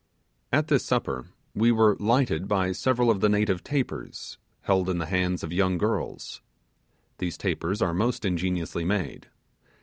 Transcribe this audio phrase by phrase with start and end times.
[0.51, 5.05] At this supper we were lighted by several of the native tapers, held in the
[5.05, 6.41] hands of young girls.
[7.19, 9.27] These tapers are most ingeniously made.